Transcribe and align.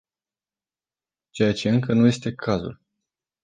Ceea 1.29 1.53
ce 1.53 1.69
încă 1.69 1.93
nu 1.93 2.05
este 2.07 2.33
cazul. 2.33 2.81